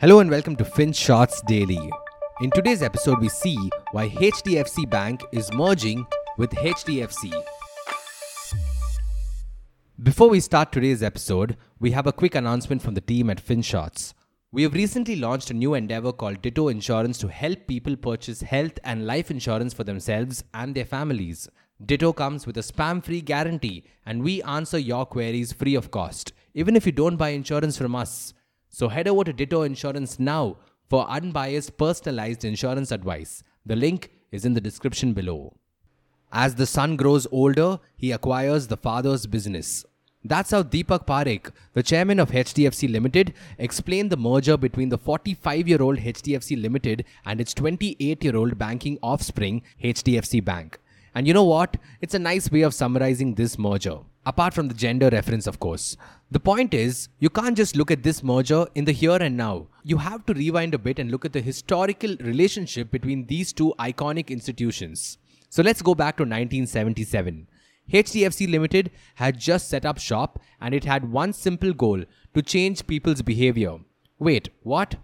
[0.00, 1.90] Hello and welcome to FinShots Daily.
[2.40, 3.58] In today's episode, we see
[3.92, 6.06] why HDFC Bank is merging
[6.38, 7.30] with HDFC.
[10.02, 14.14] Before we start today's episode, we have a quick announcement from the team at FinShots.
[14.50, 18.78] We have recently launched a new endeavor called Ditto Insurance to help people purchase health
[18.82, 21.46] and life insurance for themselves and their families.
[21.84, 26.32] Ditto comes with a spam free guarantee, and we answer your queries free of cost,
[26.54, 28.32] even if you don't buy insurance from us.
[28.70, 30.56] So head over to Ditto Insurance now
[30.88, 33.42] for unbiased, personalized insurance advice.
[33.66, 35.54] The link is in the description below.
[36.32, 39.84] As the son grows older, he acquires the father's business.
[40.22, 45.66] That's how Deepak Parekh, the chairman of HDFC Limited, explained the merger between the 45
[45.66, 50.78] year old HDFC Limited and its 28 year old banking offspring, HDFC Bank.
[51.14, 51.76] And you know what?
[52.00, 53.98] It's a nice way of summarizing this merger.
[54.26, 55.96] Apart from the gender reference, of course.
[56.30, 59.68] The point is, you can't just look at this merger in the here and now.
[59.82, 63.74] You have to rewind a bit and look at the historical relationship between these two
[63.78, 65.16] iconic institutions.
[65.48, 67.48] So let's go back to 1977.
[67.92, 72.86] HDFC Limited had just set up shop and it had one simple goal to change
[72.86, 73.78] people's behavior.
[74.18, 74.96] Wait, what?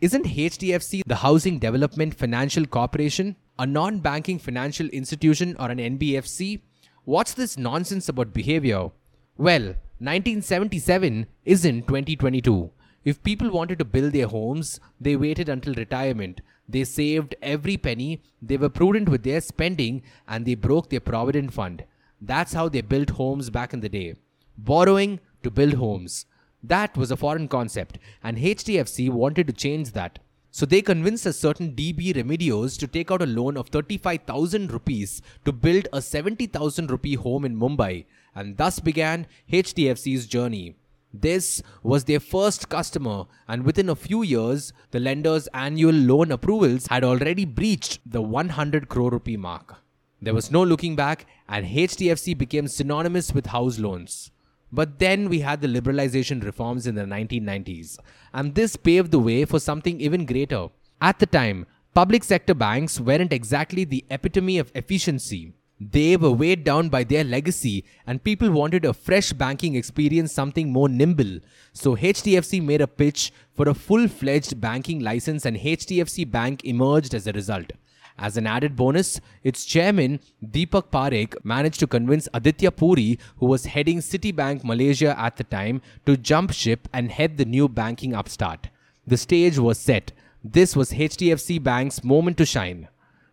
[0.00, 3.36] Isn't HDFC the Housing Development Financial Corporation?
[3.58, 6.60] A non banking financial institution or an NBFC?
[7.08, 8.90] What's this nonsense about behavior?
[9.38, 9.62] Well,
[9.98, 12.70] 1977 isn't 2022.
[13.02, 16.42] If people wanted to build their homes, they waited until retirement.
[16.68, 21.54] They saved every penny, they were prudent with their spending, and they broke their provident
[21.54, 21.86] fund.
[22.20, 24.16] That's how they built homes back in the day.
[24.58, 26.26] Borrowing to build homes.
[26.62, 30.18] That was a foreign concept, and HDFC wanted to change that.
[30.50, 35.22] So they convinced a certain DB Remedios to take out a loan of 35,000 rupees
[35.44, 40.76] to build a 70,000 rupee home in Mumbai, and thus began HDFC's journey.
[41.12, 46.86] This was their first customer, and within a few years, the lender's annual loan approvals
[46.88, 49.76] had already breached the 100 crore rupee mark.
[50.20, 54.30] There was no looking back, and HDFC became synonymous with house loans.
[54.70, 57.98] But then we had the liberalization reforms in the 1990s,
[58.34, 60.68] and this paved the way for something even greater.
[61.00, 65.54] At the time, public sector banks weren't exactly the epitome of efficiency.
[65.80, 70.72] They were weighed down by their legacy, and people wanted a fresh banking experience, something
[70.72, 71.38] more nimble.
[71.72, 77.14] So HDFC made a pitch for a full fledged banking license, and HDFC Bank emerged
[77.14, 77.70] as a result.
[78.18, 83.66] As an added bonus, its chairman, Deepak Parekh, managed to convince Aditya Puri, who was
[83.66, 88.70] heading Citibank Malaysia at the time, to jump ship and head the new banking upstart.
[89.06, 90.12] The stage was set.
[90.42, 92.88] This was HDFC Bank's moment to shine.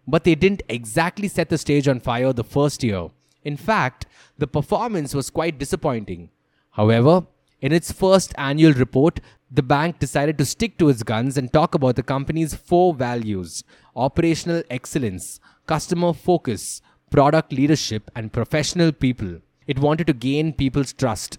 [0.08, 3.10] But they didn't exactly set the stage on fire the first year.
[3.44, 4.06] In fact,
[4.38, 6.30] the performance was quite disappointing.
[6.72, 7.26] However,
[7.60, 9.20] in its first annual report,
[9.56, 13.64] the bank decided to stick to its guns and talk about the company's four values
[13.96, 19.40] operational excellence, customer focus, product leadership, and professional people.
[19.68, 21.38] It wanted to gain people's trust.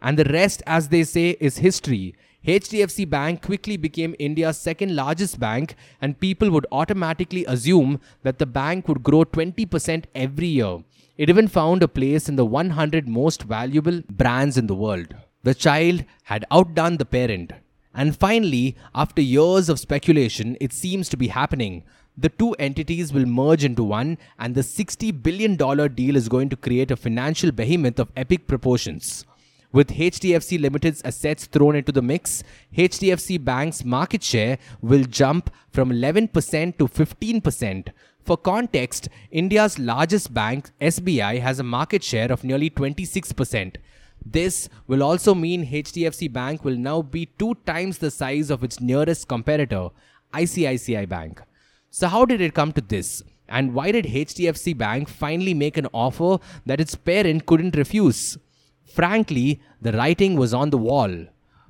[0.00, 2.14] And the rest, as they say, is history.
[2.46, 8.46] HDFC Bank quickly became India's second largest bank, and people would automatically assume that the
[8.46, 10.78] bank would grow 20% every year.
[11.18, 15.14] It even found a place in the 100 most valuable brands in the world.
[15.42, 17.52] The child had outdone the parent.
[17.94, 21.84] And finally, after years of speculation, it seems to be happening.
[22.16, 26.56] The two entities will merge into one, and the $60 billion deal is going to
[26.56, 29.24] create a financial behemoth of epic proportions.
[29.70, 32.42] With HDFC Limited's assets thrown into the mix,
[32.76, 36.32] HDFC Bank's market share will jump from 11%
[36.78, 37.88] to 15%.
[38.24, 43.76] For context, India's largest bank, SBI, has a market share of nearly 26%.
[44.24, 48.80] This will also mean HDFC Bank will now be two times the size of its
[48.80, 49.88] nearest competitor,
[50.34, 51.42] ICICI Bank.
[51.90, 53.22] So, how did it come to this?
[53.48, 58.36] And why did HDFC Bank finally make an offer that its parent couldn't refuse?
[58.84, 61.26] Frankly, the writing was on the wall.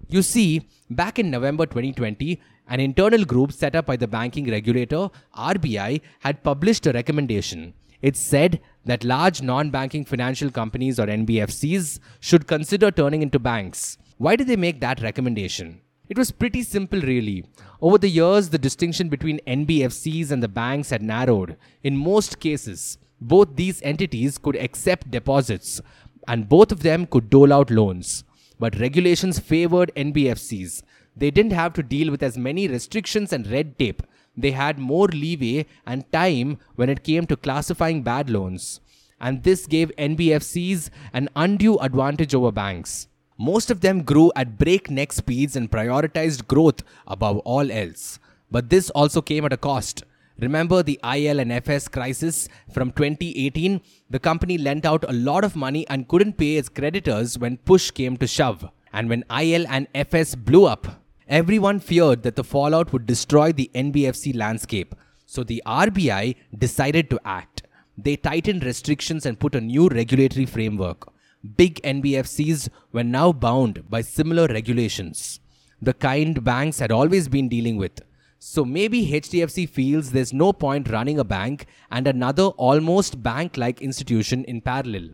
[0.09, 5.09] You see, back in November 2020, an internal group set up by the banking regulator,
[5.37, 7.75] RBI, had published a recommendation.
[8.03, 13.99] It said that large non banking financial companies or NBFCs should consider turning into banks.
[14.17, 15.83] Why did they make that recommendation?
[16.09, 17.45] It was pretty simple, really.
[17.83, 21.59] Over the years, the distinction between NBFCs and the banks had narrowed.
[21.83, 25.83] In most cases, both these entities could accept deposits,
[26.27, 28.25] and both of them could dole out loans.
[28.59, 30.83] But regulations favored NBFCs.
[31.15, 34.03] They didn't have to deal with as many restrictions and red tape
[34.39, 38.81] they had more leeway and time when it came to classifying bad loans.
[39.21, 43.09] And this gave NBFCs an undue advantage over banks.
[43.37, 48.19] Most of them grew at breakneck speeds and prioritized growth above all else.
[48.51, 50.05] But this also came at a cost.
[50.41, 53.81] Remember the IL and FS crisis from 2018?
[54.09, 57.91] The company lent out a lot of money and couldn't pay its creditors when push
[57.91, 58.69] came to shove.
[58.93, 60.87] And when IL and FS blew up,
[61.29, 64.95] everyone feared that the fallout would destroy the NBFC landscape.
[65.27, 67.63] So the RBI decided to act.
[67.97, 71.13] They tightened restrictions and put a new regulatory framework.
[71.57, 75.41] Big NBFCs were now bound by similar regulations,
[75.81, 78.01] the kind banks had always been dealing with.
[78.41, 83.83] So maybe HDFC feels there's no point running a bank and another almost bank like
[83.83, 85.11] institution in parallel.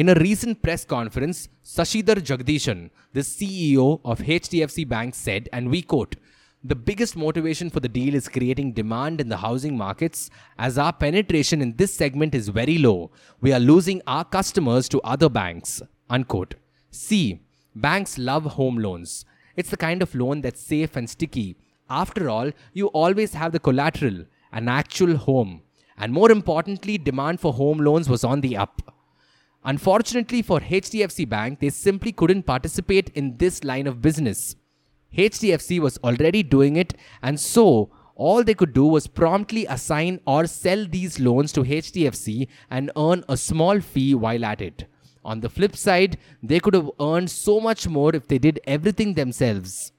[0.00, 5.82] In a recent press conference, Sashidhar Jagdishan, the CEO of HDFC Bank, said, and we
[5.82, 6.16] quote,
[6.64, 10.94] the biggest motivation for the deal is creating demand in the housing markets as our
[10.94, 13.10] penetration in this segment is very low.
[13.42, 15.82] We are losing our customers to other banks.
[16.08, 16.54] Unquote.
[16.90, 17.42] C.
[17.74, 19.26] Banks love home loans.
[19.54, 21.58] It's the kind of loan that's safe and sticky
[21.90, 25.60] after all, you always have the collateral, an actual home.
[25.98, 28.94] And more importantly, demand for home loans was on the up.
[29.64, 34.56] Unfortunately for HDFC Bank, they simply couldn't participate in this line of business.
[35.16, 40.46] HDFC was already doing it, and so all they could do was promptly assign or
[40.46, 44.86] sell these loans to HDFC and earn a small fee while at it.
[45.24, 49.14] On the flip side, they could have earned so much more if they did everything
[49.14, 49.92] themselves.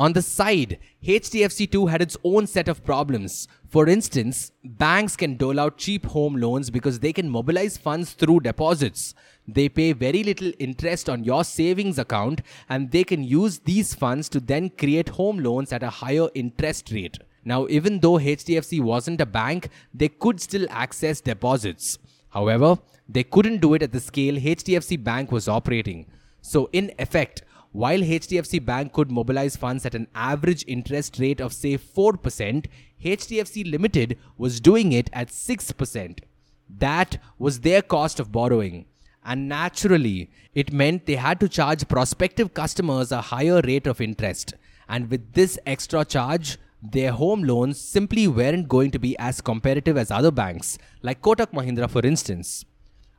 [0.00, 3.46] On the side, HDFC2 had its own set of problems.
[3.68, 8.40] For instance, banks can dole out cheap home loans because they can mobilize funds through
[8.40, 9.14] deposits.
[9.46, 14.30] They pay very little interest on your savings account and they can use these funds
[14.30, 17.18] to then create home loans at a higher interest rate.
[17.44, 21.98] Now, even though HDFC wasn't a bank, they could still access deposits.
[22.30, 26.06] However, they couldn't do it at the scale HDFC Bank was operating.
[26.40, 27.42] So, in effect,
[27.72, 32.66] while HDFC Bank could mobilize funds at an average interest rate of say 4%,
[33.04, 36.18] HDFC Limited was doing it at 6%.
[36.68, 38.86] That was their cost of borrowing.
[39.24, 44.54] And naturally, it meant they had to charge prospective customers a higher rate of interest.
[44.88, 49.96] And with this extra charge, their home loans simply weren't going to be as competitive
[49.96, 52.64] as other banks, like Kotak Mahindra, for instance.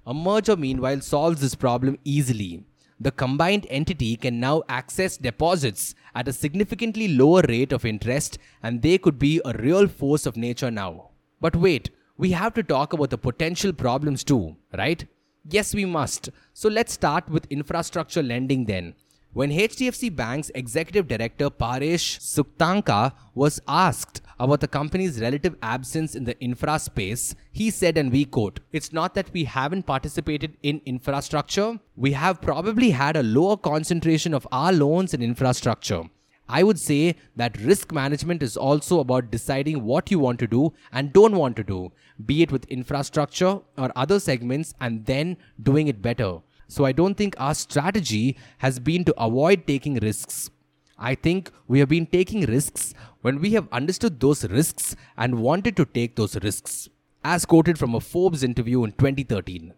[0.05, 2.65] A merger, meanwhile, solves this problem easily
[3.01, 8.83] the combined entity can now access deposits at a significantly lower rate of interest and
[8.83, 11.09] they could be a real force of nature now.
[11.39, 15.03] But wait, we have to talk about the potential problems too, right?
[15.49, 16.29] Yes, we must.
[16.53, 18.93] So let's start with infrastructure lending then.
[19.33, 26.25] When HDFC Bank's executive director Paresh Sukthankar was asked about the company's relative absence in
[26.25, 30.81] the infra space, he said, and we quote, It's not that we haven't participated in
[30.85, 36.03] infrastructure, we have probably had a lower concentration of our loans in infrastructure.
[36.49, 40.73] I would say that risk management is also about deciding what you want to do
[40.91, 41.93] and don't want to do,
[42.25, 46.39] be it with infrastructure or other segments, and then doing it better.
[46.71, 50.49] So I don't think our strategy has been to avoid taking risks.
[50.97, 55.75] I think we have been taking risks when we have understood those risks and wanted
[55.75, 56.87] to take those risks,
[57.25, 59.73] as quoted from a Forbes interview in 2013.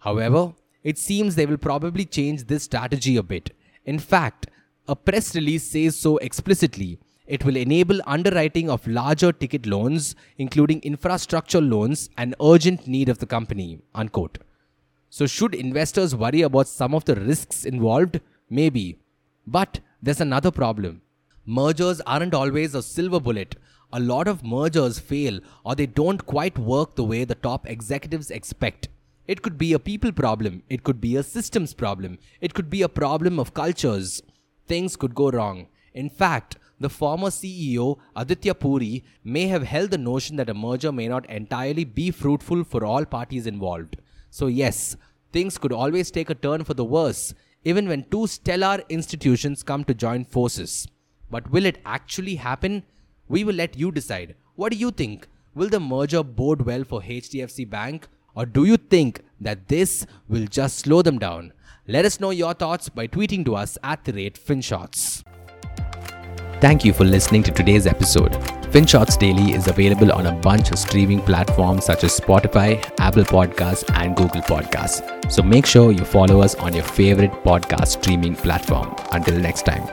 [0.00, 0.52] However,
[0.82, 3.56] it seems they will probably change this strategy a bit.
[3.86, 4.48] In fact,
[4.86, 6.98] a press release says so explicitly.
[7.26, 13.16] It will enable underwriting of larger ticket loans, including infrastructure loans, an urgent need of
[13.16, 13.78] the company.
[13.94, 14.36] Unquote.
[15.16, 18.20] So, should investors worry about some of the risks involved?
[18.50, 18.98] Maybe.
[19.46, 21.02] But there's another problem.
[21.46, 23.54] Mergers aren't always a silver bullet.
[23.92, 28.32] A lot of mergers fail or they don't quite work the way the top executives
[28.32, 28.88] expect.
[29.28, 32.82] It could be a people problem, it could be a systems problem, it could be
[32.82, 34.20] a problem of cultures.
[34.66, 35.68] Things could go wrong.
[35.92, 40.90] In fact, the former CEO, Aditya Puri, may have held the notion that a merger
[40.90, 43.94] may not entirely be fruitful for all parties involved.
[44.34, 44.96] So, yes,
[45.32, 49.84] things could always take a turn for the worse, even when two stellar institutions come
[49.84, 50.88] to join forces.
[51.30, 52.82] But will it actually happen?
[53.28, 54.34] We will let you decide.
[54.56, 55.28] What do you think?
[55.54, 58.08] Will the merger bode well for HDFC Bank?
[58.34, 61.52] Or do you think that this will just slow them down?
[61.86, 65.22] Let us know your thoughts by tweeting to us at the rate FinShots.
[66.60, 68.34] Thank you for listening to today's episode.
[68.74, 73.88] FinShots Daily is available on a bunch of streaming platforms such as Spotify, Apple Podcasts,
[73.94, 75.30] and Google Podcasts.
[75.30, 78.92] So make sure you follow us on your favorite podcast streaming platform.
[79.12, 79.86] Until next time.